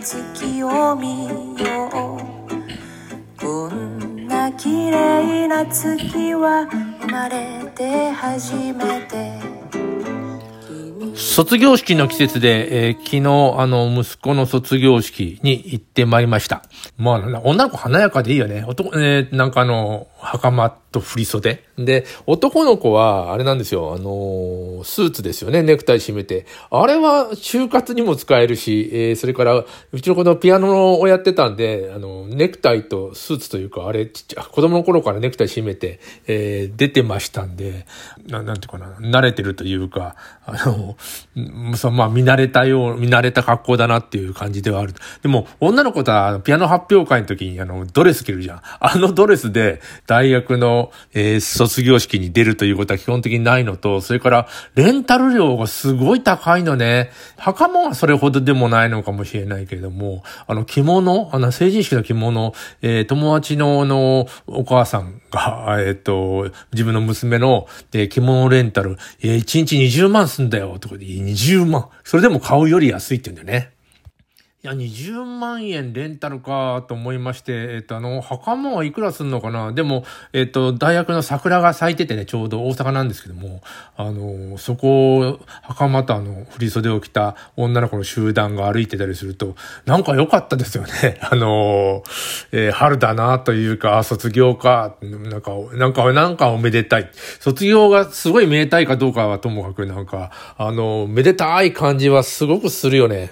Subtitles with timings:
[0.00, 1.26] 月を見
[1.58, 6.66] ようこんな綺麗な月は
[7.00, 9.58] 生まれて初めて
[11.14, 16.62] 卒業式の季節で、えー、昨日、あの、息子の卒業式に行ってまいりました。
[16.96, 18.64] まあ、女の子華やかでいいよね。
[18.66, 21.62] 男、えー、なんかあの、袴と振袖？
[21.78, 26.46] で、男の子は、あれなんですよ、あのスーツですよね、ネクタイ締めて。
[26.70, 37.86] あれは、就活にも使えるし、えー、それから、うちの子のピアノをやってたんで、あの、ネクタイとスーツというか、あれ、ちっちゃ、子供の頃からネクタイ締めて、えー、出てましたんで、
[38.26, 40.96] ななんていうかな、慣れてるというか、あの、
[41.76, 44.94] そまあ、見慣れたよう、見慣れた格好だなっていう感じではある。
[45.22, 48.60] でも、女の子とは、ピアノ発表会の時に、あの、ドレス着るじゃん。
[48.80, 57.10] あのドレスで、大学の、えー、卒業式に出るということは基本的にないのと、それから、レンタル料がすごい高いのね。
[57.36, 71.90] 袴はそれほどでもないのかもしれないけれども、あの、着物、あの、成人式の着物、えー、友達の、あの、お母さんが、えっ、ー、と、自分の娘の、えー、着物レンタル、えー、1日20万すんだよ、とかで、20万。
[72.02, 73.72] それでも買うより安いって言うんだよね。
[74.60, 79.72] いや、20万円レンタルかと思いまして、えっと、あの、袴はいくらすんのかな？
[79.72, 83.60] でも、えっと、大学の桜が咲いててね、ちょうど大阪なんですけども、
[83.96, 89.54] あの、そこを、袴とあの、振袖を着た女の子の集団が歩いてたりすると、
[89.86, 91.20] なんか良かったですよね。
[91.22, 92.02] あの、
[92.50, 97.08] えー、春だなというか、卒業か、なんか、なんか、なんかおめでたい。
[97.38, 103.30] 卒業がすごいめでたいかどうかはともかく、なんか、あの、めでたい感じはすごくするよね。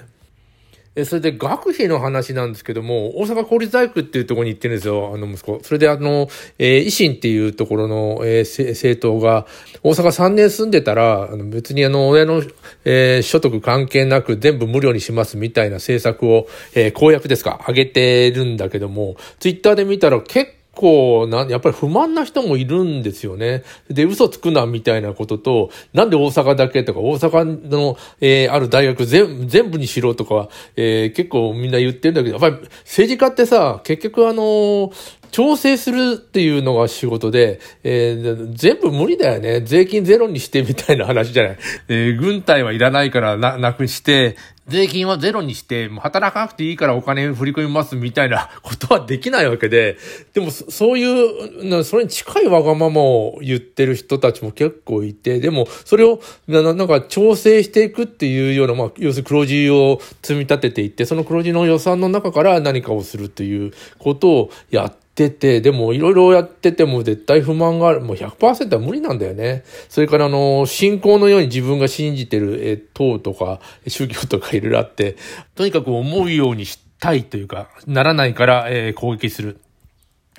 [0.96, 5.60] え、それで学費の話なんですけども、大阪公立大学っていうところに行ってるんですよ、あの息子。
[5.62, 9.46] それであの、えー、維新っていうところの、えー、政党が、
[9.82, 12.42] 大阪3年住んでたら、あの別にあの、親の、
[12.86, 23.64] えー、所得関係なく全部無料にしますみたいな政策を、えー、公約ですか、上げてるんだけども、ツイッターで見たら結構構な、やっぱり不満な人もいるんですよね。
[23.88, 34.92] で、嘘つくな、みたいなことと、なんで大阪だけとか、大阪の、えー、ある大学全全部にしろとか、えー、結構みんな言ってるんだけど、やっぱり政治家ってさ、結局あのー、
[35.30, 39.60] 調整するっていうのが仕事で、えー、全部無理だよね。
[39.62, 41.58] 税金ゼロにしてみたいな話じゃない。
[41.88, 44.36] えー、軍隊はいらないからな、なくして、
[44.68, 49.96] 税金はゼロにして、もう働かなくていいからお金振り込みますみたいな ことはできないわけで、
[50.34, 68.02] でもそういう、それに近いわがままを言ってる人たちも結構いて、でもそれをななんか調整していくっていうような、まあ、要するに黒字を積み立てていって、その黒字の予算の中から何かをするということをやっててて、でもいろいろやってても絶対不満がある。
[68.02, 69.64] もう100%は無理なんだよね。
[69.88, 75.16] それからあの、信仰のように自分が信じてる、え、党とか宗教とかいろいろあって、
[75.54, 79.58] とにかく思うようにしたいというか、ならないから、えー、攻撃する。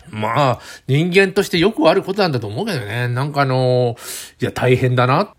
[0.09, 3.07] まあ、人間としてよくあることなんだと思うけどね。
[3.07, 3.97] なんかあの、
[4.39, 5.33] いや大変だな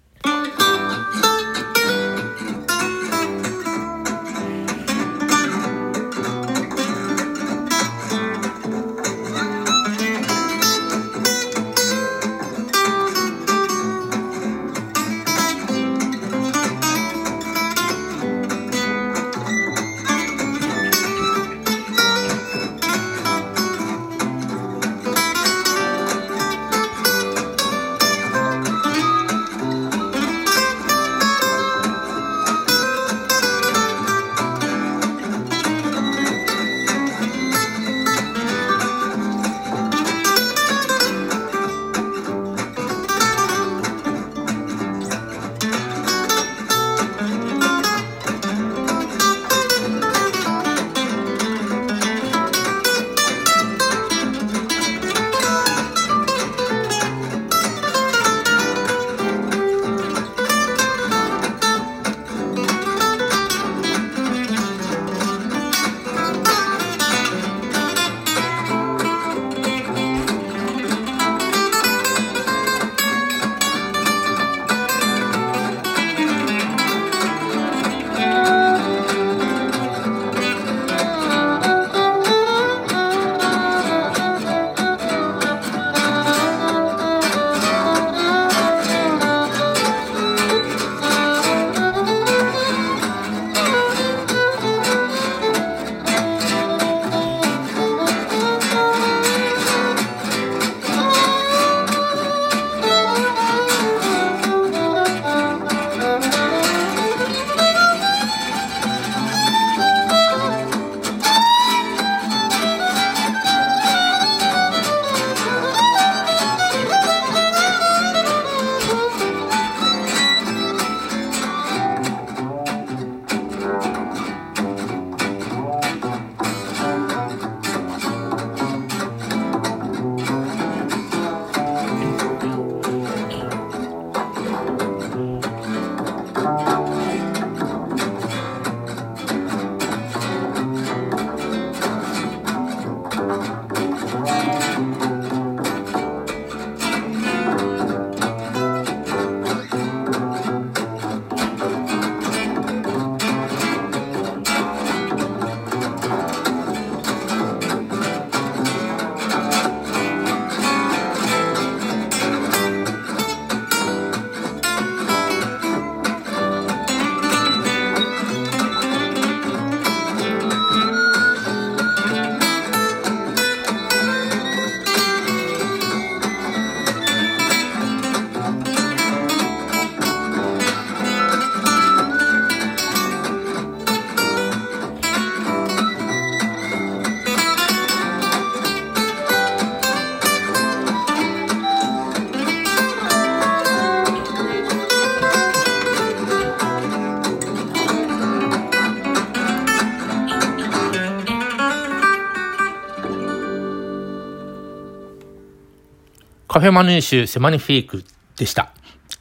[206.48, 208.04] カフェマヌーシュセマニフィーク
[208.38, 208.72] でした。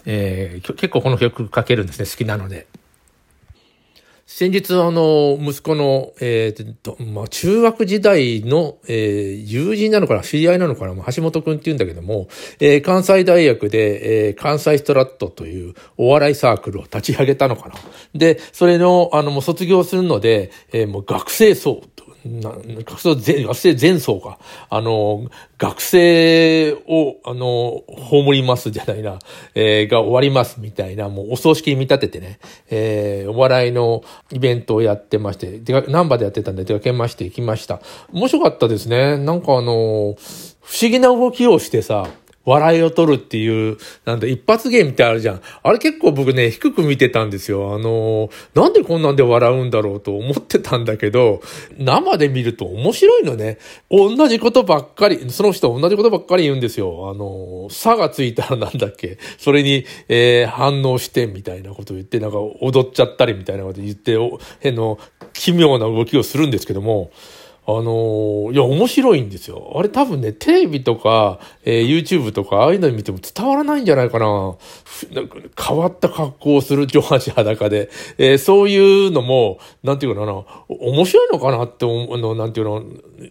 [0.06, 2.68] えー、結構この曲かけるんですね、好きなので。
[4.26, 12.30] 先日、あの、息子の、えー、と、まあ、中学時代の、えー、友人なのかな、知り合いなのかな、橋本くんって言うんだけども、
[12.60, 17.76] えー、関西大学で、えー、関西ストラットというお笑いサークルを立ち上げたのかな。
[18.16, 24.40] で、それの、あの、もう卒業するので、えー、もう学生層とな学生全、学生全層か。
[24.70, 25.28] あの、
[25.58, 29.20] 学生を、あの、葬りますじゃないな、
[29.56, 32.40] えー、が終わりますみたいな、もうお葬式に見立ててね、
[32.70, 37.82] えー、お笑いのイベントをやってまして、で、ナンバーでやってたんで出かけまして行きました。
[38.12, 39.18] 面白かったですね。
[39.18, 40.16] なんかあの、
[40.62, 42.08] 不思議な動きをしてさ、
[42.48, 45.42] 笑いを取るっていう、なんだ、一発芸みたいあるじゃん。
[45.64, 47.76] あれ結構僕ね、低く見てたんですよ。
[47.76, 51.42] あの、なんでこんなんで笑うんだろうと思ってたんだけど、
[51.78, 53.58] 生で見ると面白いのね。
[53.92, 57.12] 同じことばっかり、その人同じことばっかり言うんですよ。
[57.14, 59.18] あの、差がついたらなんだっけ。
[59.38, 64.18] それに、えー、反応してみたいなことを言って、なんか踊っちゃったりみたいなこと言って、
[64.62, 65.00] 変の
[65.34, 67.12] 奇妙な動きをするんですけども、
[67.70, 69.74] あのー、いや、面白いんですよ。
[69.76, 74.56] あれ多分ね、テレビとか、えー、YouTube とか、ああいうの見ても伝わらないんじゃないかな。
[75.12, 82.84] なんか変わった格好をする上半身裸で、えー、そういうのも、なんていうかな、面白いのかなって思うの、なんていうの、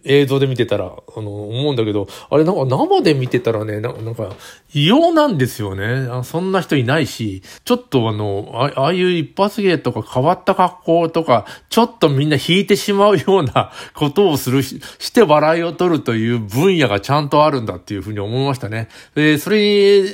[0.03, 4.35] 映像で見てたら、あの、思うんだけど、あれなんか生で見てたらね、なんか、
[4.73, 6.23] 異様なんですよねあ。
[6.23, 18.89] そんな人いないし、ちょっとあのあ、ああいう一発芸とか変わった格好とか、ちょっとみんな引いてしまうようなことををするし、して笑いを取るという分野がちゃんとあるんだっていうふうに思いましたね。
[19.15, 20.05] で、それ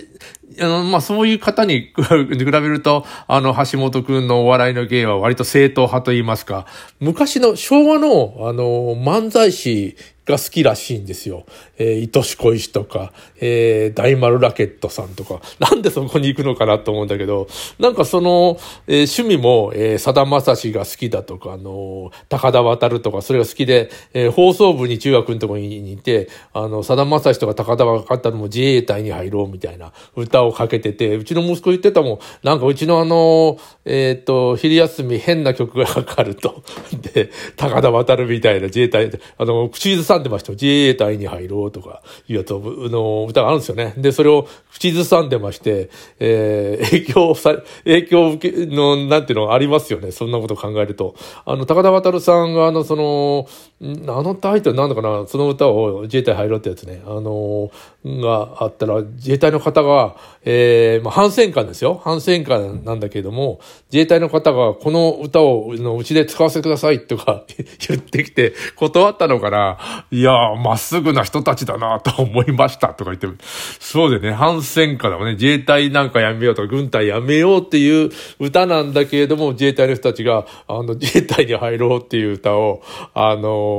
[0.59, 1.95] あの、まあ、そういう方に比
[2.35, 6.65] べると、あの、橋本くんのお笑いの芸は割と正統派と言いますか、
[6.99, 9.95] 昔の昭和の、あの、漫才師
[10.25, 11.45] が好きらしいんですよ。
[11.77, 18.57] えー、愛し恋しとか、えー、大丸ラケットさんとか、なんでそこに行くのかなと思うんだけど、なんかその、
[18.87, 36.63] えー、趣味も、えー、さだまさしが好きだとか、あの、高田渡るとか、それが好きで、えー、放送部に中学のとこにいて、あの、さだまさしとか高田渡るも自衛隊に入ろうみたいな歌をかけてて、うちの息子言ってたもん、なんかうちのあの、えっ、ー、と、昼休み変な曲がかかると。
[37.13, 43.93] で、高田渡るみたいな自衛隊、あの、口ずさんでました自衛隊に入ろうとかいうやつの歌があるんですよね。
[43.97, 50.11] で、それを口ずさんでまして、えー、影響さ、影響受けの、なんていうのありますよね。
[50.11, 51.15] そんなことを考えると。
[51.45, 53.47] あの、高田渡さんが、あの、その、
[53.83, 57.69] あのタイトルなんだかな、その歌を自衛隊入ろうってやつね、あの、
[58.05, 61.99] があったら、自衛隊の方が、えー、まあ、反戦歌ですよ。
[62.01, 63.59] 反戦歌なんだけれども、
[63.91, 67.43] 自衛隊の方がこの歌をのうちで使わせてくださいとか
[67.89, 70.05] 言ってきて、断ったのかな。
[70.11, 73.43] いやー、まっすぐな人たちだなと思いましたとか言って、
[73.79, 75.33] そうでね、反戦歌だもんね。
[75.33, 82.81] 自衛隊なんかやめようとか、軍隊やめようっていう歌なんだけれども、自衛隊の人たちが、あの、自衛隊に入ろうっていう歌を、
[83.13, 83.72] あの、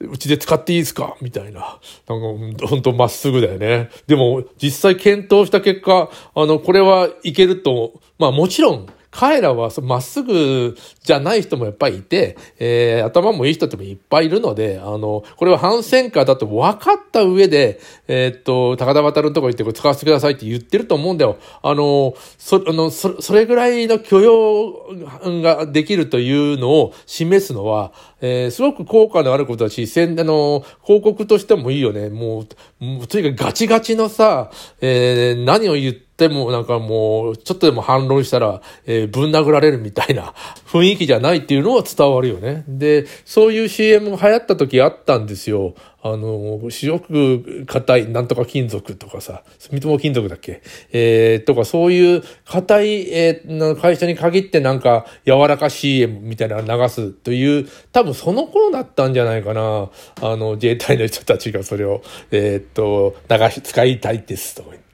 [0.00, 1.16] うちで使っていいですか？
[1.20, 1.78] みたいな。
[2.08, 3.90] なんか、ほんとまっすぐだよね。
[4.06, 21.38] でも、実際検討した結果、あの、これはいけると、まあもちろん、彼らはまっすぐじゃない人もやっぱりいて、えー、頭もいい人ってもいっぱいいるので、あの、これは反戦歌だと分かった上で、えー、っと、高田渡るとこ行ってこれ使わせてくださいって言ってると思うんだよ。
[21.62, 32.10] あの、そ、あの、そ、それぐらいの許容ができるというのを示すのは、えー、すごく効果のあることだし、宣、あの、広告としてもいいよね。
[32.10, 32.46] もう、
[32.80, 40.34] もうとにかくガチガチのさ、えー、何を言って、もなんかもう、ちょっとでも反論したら、えー、ぶん殴られるみたいな。
[40.72, 42.62] 雰囲気じゃないっていうのは伝わるよね。
[42.68, 45.74] で、そういう CM が流行った時あったんですよ。
[46.02, 50.62] あの、白く硬い、なんとか金属とかさ、住友金属だっけ？
[50.92, 59.90] えー、とかそういう硬い、えー、会社に限ってなんか柔らか CM みたいなの流すという、多分その頃だったんじゃないかな。
[60.22, 64.89] あの、自衛隊の人たちがそれを、えー、っと、流し、使いたいですとか言って。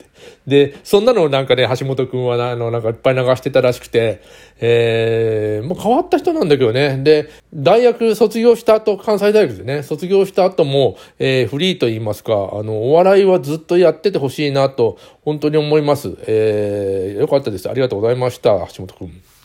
[0.47, 4.23] で、そんなのをなんかね、橋本くんはあの、なんかいっぱい流してたらしくて、
[4.61, 6.99] えー、もう変わった人なんだけどね。
[7.02, 16.16] で、大学卒業した後、関西大学でね、卒業した後も、えー、フリーと言いますか、あの、お笑いはずっとやっててほしいなと、本当に思います。
[16.26, 17.68] えー、よかったです。
[17.68, 19.36] ありがとうございました、橋本くん。